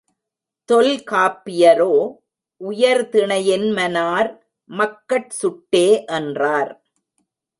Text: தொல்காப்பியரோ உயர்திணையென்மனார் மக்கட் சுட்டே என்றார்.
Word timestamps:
தொல்காப்பியரோ 0.69 1.93
உயர்திணையென்மனார் 2.61 4.29
மக்கட் 4.69 5.31
சுட்டே 5.41 5.87
என்றார். 6.05 6.73